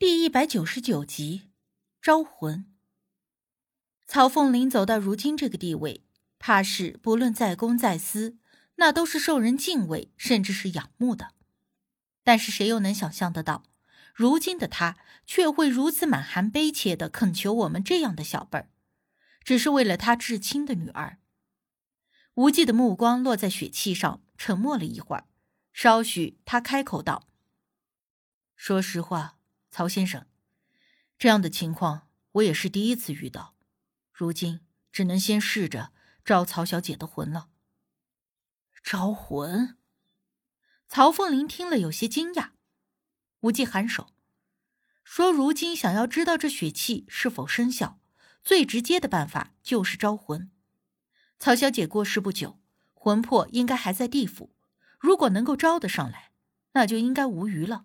[0.00, 1.50] 第一百九十九集，
[2.00, 2.72] 招魂。
[4.06, 6.04] 曹凤林走到如今这个地位，
[6.38, 8.38] 怕是不论在公在私，
[8.76, 11.34] 那都是受人敬畏，甚至是仰慕的。
[12.22, 13.64] 但是谁又能想象得到，
[14.14, 18.70] 如今的他却会如此满含悲切的恳求我们这样的小辈儿，
[19.42, 21.18] 只是为了他至亲的女儿。
[22.34, 25.26] 无忌的目光落在血气上，沉默了一会儿，
[25.72, 27.26] 稍许，他开口道
[28.54, 29.34] ：“说实话。”
[29.70, 30.26] 曹先生，
[31.18, 33.54] 这样的情况我也是第一次遇到，
[34.12, 35.92] 如今只能先试着
[36.24, 37.50] 招曹小姐的魂了。
[38.82, 39.76] 招魂？
[40.88, 42.52] 曹凤林听了有些惊讶。
[43.40, 44.14] 无忌颔首，
[45.04, 48.00] 说：“如今想要知道这血气是否生效，
[48.42, 50.50] 最直接的办法就是招魂。
[51.38, 52.58] 曹小姐过世不久，
[52.94, 54.54] 魂魄应该还在地府，
[54.98, 56.32] 如果能够招得上来，
[56.72, 57.84] 那就应该无虞了。”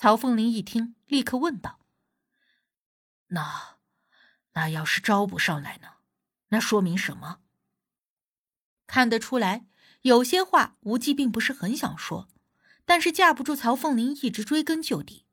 [0.00, 1.78] 曹凤林一听，立刻问道
[3.28, 3.76] ：“那，
[4.54, 5.96] 那要是招不上来呢？
[6.48, 7.42] 那说明什么？”
[8.88, 9.66] 看得出来，
[10.00, 12.30] 有些话无忌并不是很想说，
[12.86, 15.26] 但是架不住曹凤林一直追根究底，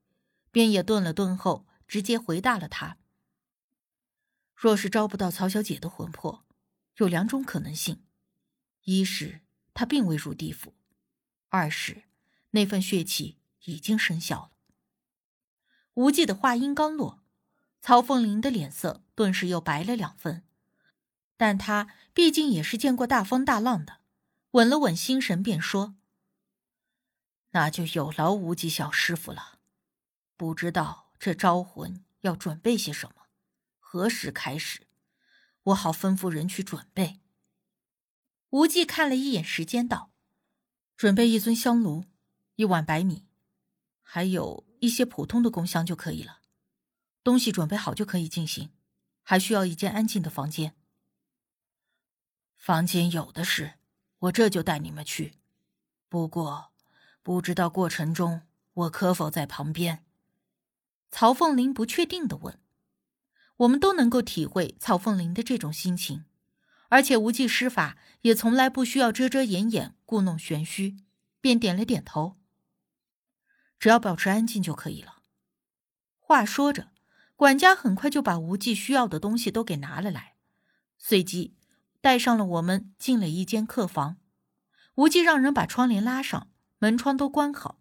[0.52, 2.98] 便也顿了顿后，直接回答了他
[4.54, 6.46] ：“若是招不到曹小姐的魂魄，
[6.98, 8.04] 有两种可能性：
[8.84, 9.40] 一是
[9.74, 10.74] 她并未入地府；
[11.48, 12.04] 二是
[12.50, 14.52] 那份血气已经生效了。”
[15.98, 17.24] 无忌的话音刚落，
[17.82, 20.44] 曹凤林的脸色顿时又白了两分。
[21.36, 24.02] 但他毕竟也是见过大风大浪的，
[24.52, 25.96] 稳了稳心神，便说
[27.50, 29.58] ：“那就有劳无忌小师傅了。
[30.36, 33.24] 不知道这招魂要准备些什么，
[33.80, 34.86] 何时开始，
[35.64, 37.22] 我好吩咐人去准备。”
[38.52, 40.12] 无忌看了一眼时间，道
[40.96, 42.06] ：“准备一尊香炉，
[42.54, 43.26] 一碗白米，
[44.04, 46.40] 还有。”一些普通的工箱就可以了，
[47.24, 48.72] 东西准备好就可以进行，
[49.24, 50.76] 还需要一间安静的房间。
[52.56, 53.76] 房间有的是，
[54.20, 55.34] 我这就带你们去。
[56.10, 56.72] 不过，
[57.22, 58.42] 不知道过程中
[58.74, 60.04] 我可否在旁边？
[61.12, 62.60] 曹凤林不确定的问。
[63.58, 66.26] 我们都能够体会曹凤林的这种心情，
[66.90, 70.98] 而且无忌施法也从来不需要遮遮掩掩、故弄玄虚，
[71.42, 72.38] 便点了点头。
[73.80, 75.16] 只要保持安静就可以了。
[76.20, 76.90] 话说着，
[77.36, 80.36] 管家很快就把无忌需要的东西都给拿了来，
[80.98, 81.56] 随即
[82.02, 84.18] 带上了我们进了一间客房。
[84.96, 86.50] 无忌让人把窗帘拉上，
[86.80, 87.80] 门窗都关好，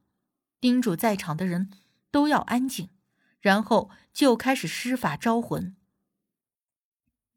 [0.60, 1.70] 叮嘱在场的人
[2.10, 2.90] 都要安静，
[3.40, 5.74] 然后就开始施法招魂。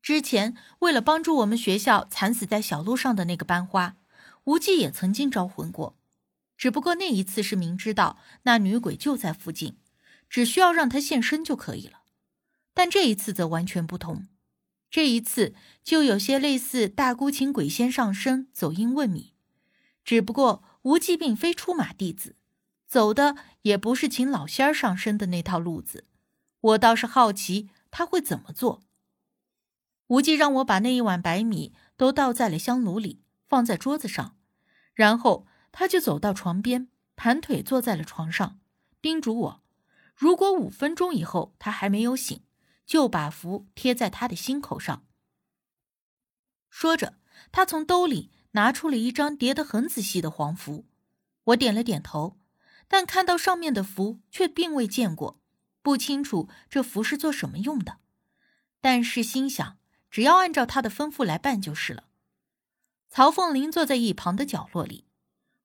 [0.02, 3.98] 之前为了帮助我们学校惨死在小路上的那个班花，
[4.46, 5.99] 无忌也曾经招魂过。
[6.60, 9.78] 只不过那一次是明知道那女鬼就在附近，
[10.30, 12.02] 只需要让她现身就可以了。
[12.74, 14.28] 但这一次则完全不同，
[14.92, 15.56] 这一次
[15.86, 19.34] 就有些类似大姑请鬼仙上身走阴问米。
[20.04, 22.36] 只不过无忌并非出马弟子，
[22.86, 26.08] 走的也不是请老仙儿上身的那套路子。
[26.60, 28.84] 我倒是好奇他会怎么做。
[30.08, 34.36] 无忌让我把那一碗白米都倒在了香炉里，放在桌子上，
[34.94, 35.48] 然后。
[35.72, 38.60] 他就走到床边，盘腿坐在了床上，
[39.02, 39.64] 叮嘱我：
[40.16, 42.44] 如果五分钟以后他还没有醒，
[42.86, 45.06] 就把符贴在他的心口上。
[46.70, 47.18] 说着，
[47.52, 50.86] 他从兜里拿出了一张叠得很仔细的黄符。
[51.46, 52.40] 我点了点头，
[52.88, 55.40] 但看到上面的符却并未见过，
[55.82, 57.98] 不清楚这符是做什么用的。
[58.82, 59.78] 但是心想，
[60.10, 62.06] 只要按照他的吩咐来办就是了。
[63.10, 65.09] 曹凤林坐在一旁的角落里。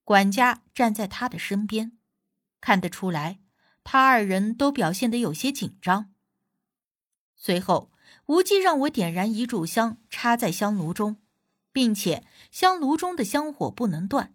[0.04, 1.96] 管家站在他的身边，
[2.60, 3.40] 看得出来，
[3.82, 6.12] 他二人都表现得有些紧张。
[7.34, 7.90] 随后，
[8.26, 11.16] 无忌让我点燃一炷香，插在香炉中，
[11.72, 14.34] 并且香炉中的香火不能断，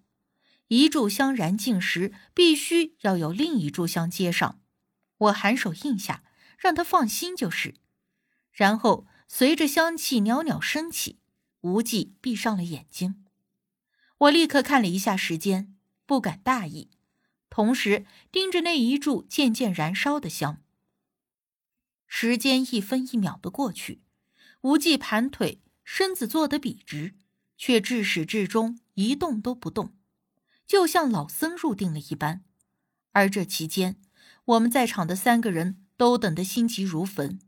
[0.68, 4.60] 一炷香燃尽时，必须要有另一炷香接上。
[5.18, 6.24] 我颔首应下，
[6.58, 7.76] 让他放心就是。
[8.52, 11.20] 然后，随着香气袅袅升起，
[11.62, 13.24] 无忌闭上了眼睛。
[14.20, 15.76] 我立刻看了一下时间，
[16.06, 16.90] 不敢大意，
[17.50, 20.62] 同时盯着那一柱渐渐燃烧的香。
[22.06, 24.02] 时间一分一秒的过去，
[24.62, 27.16] 无忌盘腿，身子坐得笔直，
[27.58, 29.94] 却至始至终一动都不动，
[30.68, 32.44] 就像老僧入定了一般。
[33.14, 34.02] 而这期间，
[34.44, 37.40] 我们在场的三个人都等得心急如焚。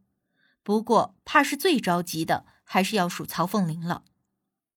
[0.63, 4.05] 不过，怕是最着急的，还是要数曹凤玲了。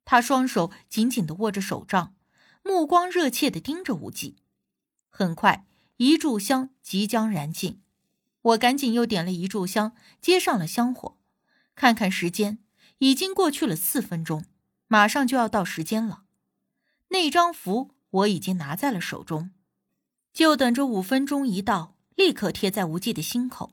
[0.05, 2.15] 他双手紧紧的握着手杖，
[2.63, 4.37] 目光热切的盯着无忌。
[5.09, 5.67] 很快，
[5.97, 7.81] 一炷香即将燃尽，
[8.43, 11.17] 我赶紧又点了一炷香，接上了香火。
[11.75, 12.59] 看看时间，
[12.99, 14.45] 已经过去了四分钟，
[14.87, 16.25] 马上就要到时间了。
[17.09, 19.51] 那张符我已经拿在了手中，
[20.33, 23.73] 就等着五分钟一到，立刻贴在无忌的心口。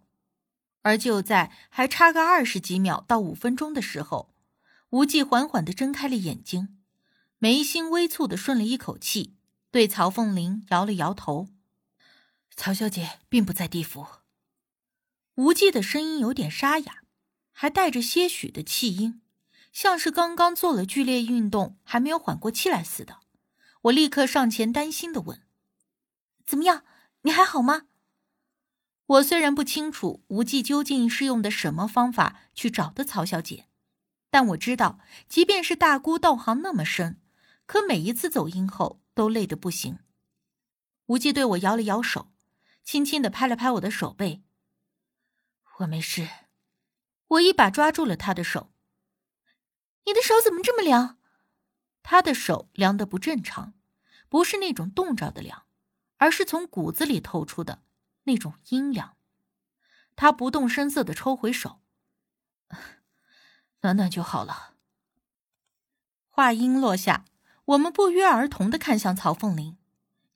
[0.83, 4.30] 而就在还差个二十几秒到五分钟的时候，
[4.91, 6.77] 无忌缓缓的睁开了眼睛，
[7.37, 9.37] 眉心微蹙的顺了一口气，
[9.71, 11.47] 对曹凤玲摇了摇头
[12.55, 14.05] ：“曹小姐并不在地府。”
[15.35, 17.03] 无忌的声音有点沙哑，
[17.53, 19.21] 还带着些许的气音，
[19.71, 23.19] 像是刚刚做了剧烈运动还没有缓过气来似的。
[23.83, 25.41] 我立刻上前担心的问
[26.45, 26.83] ：“怎么样？
[27.21, 27.83] 你还好吗？”
[29.07, 33.67] 我虽然不清楚无忌究竟是用的什么方法去找的曹小姐，
[34.31, 34.99] 但我知道，
[35.29, 37.21] 即便是大姑道行那么深，
[37.67, 39.99] 可每一次走阴后都累得不行。
[41.07, 42.31] 无忌对我摇了摇手，
[42.83, 44.41] 轻轻的拍了拍我的手背。
[45.79, 46.27] 我没事。
[47.27, 48.71] 我一把抓住了他的手。
[50.05, 51.17] 你的手怎么这么凉？
[52.01, 53.73] 他的手凉得不正常，
[54.29, 55.65] 不是那种冻着的凉，
[56.17, 57.83] 而是从骨子里透出的。
[58.23, 59.17] 那种阴凉，
[60.15, 61.80] 他不动声色的抽回手，
[63.81, 64.73] 暖暖就好了。
[66.29, 67.25] 话音落下，
[67.65, 69.77] 我们不约而同的看向曹凤玲，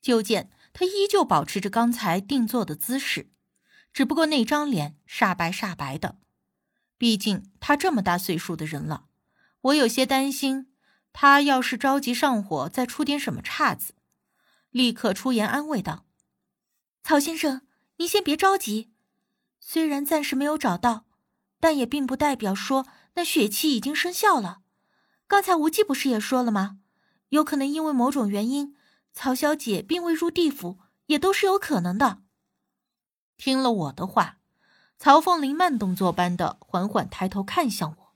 [0.01, 3.29] 就见她依旧保持着刚才定坐的姿势，
[3.93, 6.17] 只不过那张脸煞白煞白的。
[6.97, 9.05] 毕竟她这么大岁数的人了，
[9.61, 10.71] 我有些担心
[11.13, 13.93] 她要是着急上火，再出点什么岔子，
[14.69, 16.05] 立刻出言安慰道
[17.03, 17.61] ：“曹先生。”
[17.97, 18.91] 您先别着急，
[19.57, 21.05] 虽然暂时没有找到，
[21.61, 24.61] 但也并不代表说那血气已经生效了。
[25.27, 26.79] 刚才无忌不是也说了吗？
[27.29, 28.77] 有可能因为某种原因，
[29.11, 32.21] 曹小姐并未入地府，也都是有可能的。
[33.35, 34.39] 听了我的话，
[34.97, 38.15] 曹凤玲慢动作般的缓缓抬头看向我。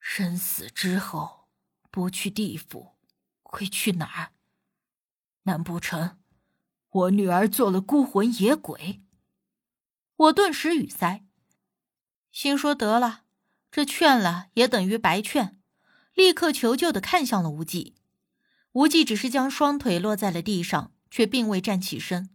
[0.00, 1.48] 生死之后，
[1.90, 2.96] 不去地府，
[3.42, 4.32] 会去哪儿？
[5.44, 6.18] 难不成？
[6.90, 9.02] 我女儿做了孤魂野鬼，
[10.16, 11.24] 我顿时语塞，
[12.32, 13.24] 心说得了，
[13.70, 15.58] 这劝了也等于白劝，
[16.14, 17.96] 立刻求救的看向了无忌。
[18.72, 22.30] 无忌只是将双腿落在了地上，却并未站起身。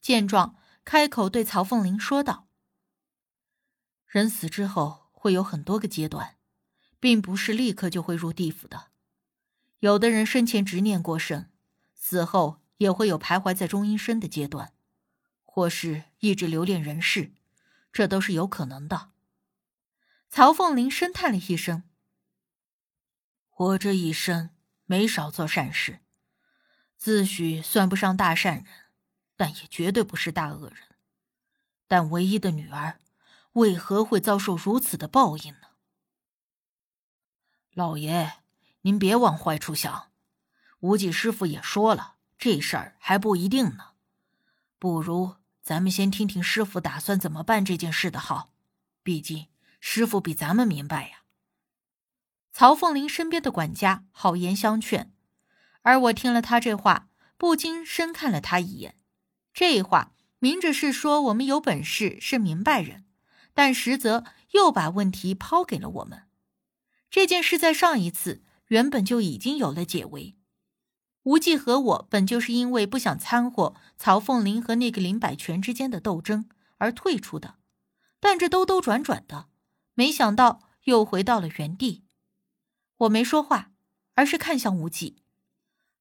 [0.00, 2.48] 见状，开口对曹凤玲说道
[4.06, 6.36] ：“人死之后会有很多个阶段，
[7.00, 8.88] 并不是立刻就会入地府的。
[9.80, 11.50] 有的人生前执念过深，
[11.94, 14.74] 死后。”也会有徘徊在中阴身的阶段，
[15.44, 17.32] 或是一直留恋人世，
[17.90, 19.12] 这都是有可能的。
[20.36, 21.84] 曹凤林深叹了一声
[23.56, 24.50] ：“我这一生
[24.84, 26.00] 没少做善事，
[26.98, 28.66] 自诩算不上大善人，
[29.34, 30.76] 但也绝对不是大恶人。
[31.88, 33.00] 但唯一的女儿，
[33.52, 35.68] 为何会遭受如此的报应呢？”
[37.72, 38.40] 老爷，
[38.82, 40.12] 您别往坏处想，
[40.80, 42.16] 无忌师傅也说了。
[42.36, 43.92] 这事儿还不一定呢，
[44.78, 48.52] 不如咱们先听听师傅打算怎么办这件事的好。
[49.02, 49.46] 毕竟
[49.88, 51.22] 师傅比咱们明白呀。
[52.52, 55.12] 曹凤玲身边的管家好言相劝，
[55.82, 58.96] 而我听了他这话，不禁深看了他一眼。
[59.54, 63.04] 这话明着是说我们有本事是明白人，
[63.54, 66.24] 但实则又把问题抛给了我们。
[67.08, 70.34] 这件事在上一次原本就已经有了解围。
[71.22, 77.54] 无忌和我本就是因为不想掺和曹凤玲和那个林百全之间的斗争而退出的，
[78.18, 79.46] 但这兜兜转转的，
[79.96, 82.04] 没想到又回到了原地。
[82.98, 83.72] 我没说话，
[84.14, 85.22] 而是看向无忌。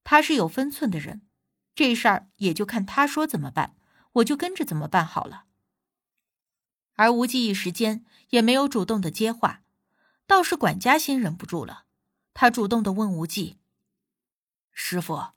[0.03, 1.25] 他是有分寸的人，
[1.73, 3.75] 这事儿也就看他说怎么办，
[4.13, 5.45] 我就跟着怎么办好了。
[6.95, 9.63] 而无忌一时间也没有主动的接话，
[10.27, 11.85] 倒是管家先忍不住了，
[12.33, 13.59] 他主动的问无忌。
[14.71, 15.29] 师傅，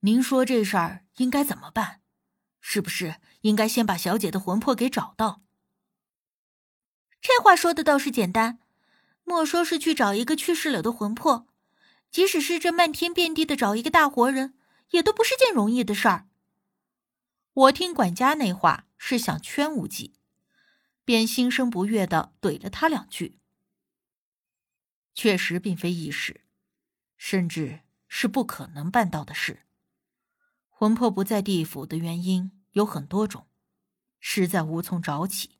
[0.00, 2.00] 您说这事儿应该怎么办？
[2.60, 5.42] 是不是应该先把小姐的魂魄给找到？
[7.20, 8.60] 这话说的倒是简单，
[9.24, 11.46] 莫说是去找一个去世了的魂魄，
[12.10, 14.54] 即使是这漫天遍地的找一个大活人，
[14.90, 16.28] 也都不是件容易的事儿。
[17.52, 20.14] 我听管家那话是想劝无忌，
[21.04, 23.38] 便心生不悦的怼了他两句。
[25.14, 26.42] 确实并非易事，
[27.16, 27.80] 甚至。
[28.10, 29.66] 是不可能办到的事。
[30.70, 33.46] 魂魄不在地府的原因有很多种，
[34.18, 35.57] 实在无从找起。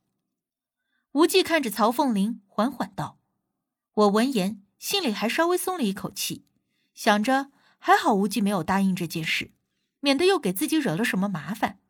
[1.18, 3.18] 无忌看着曹凤林，缓缓道
[3.92, 6.46] ：“我闻言，心里还稍微松了一口气，
[6.94, 9.50] 想着还好无忌没有答应这件事，
[9.98, 11.80] 免得又给自己惹了什么麻烦。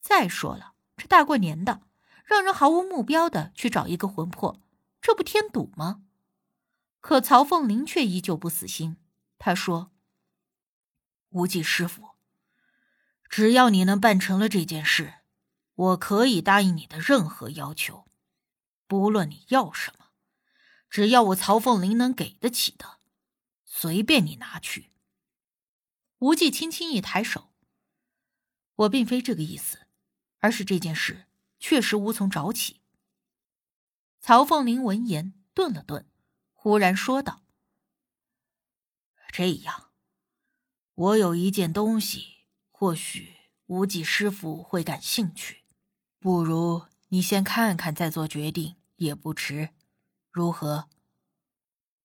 [0.00, 1.82] 再说了，这大过年的，
[2.24, 4.60] 让人毫无目标的去找一个魂魄，
[5.00, 6.02] 这不添堵吗？
[7.00, 8.96] 可曹凤林却依旧不死心。
[9.38, 9.92] 他说
[11.30, 12.16] ：“无忌师傅，
[13.28, 15.14] 只要你能办成了这件事，
[15.76, 18.08] 我可以答应你的任何要求，
[19.00, 20.10] 不论你要什么，
[20.88, 23.00] 只要我曹凤玲能给得起的，
[23.64, 24.92] 随便你拿去。”
[26.18, 27.50] 无忌轻轻一抬手
[28.76, 29.88] ：“我并非这个意思，
[30.38, 31.26] 而是这件事
[31.58, 32.80] 确实无从找起。”
[34.22, 36.06] 曹凤玲闻言顿了顿。
[36.52, 37.42] 忽然说道
[39.30, 39.90] ：“这样，
[40.94, 43.34] 我有一件东西，或许
[43.66, 45.64] 无忌师傅会感兴趣。
[46.20, 49.70] 不如你先看看，再做决定也不迟，
[50.30, 50.88] 如何？”